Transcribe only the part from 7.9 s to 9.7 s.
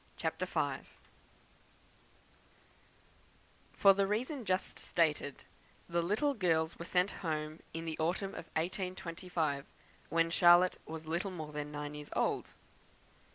autumn of 1825,